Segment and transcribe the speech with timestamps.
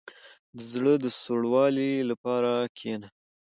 [0.57, 3.07] •د زړه د سوړوالي لپاره کښېنه.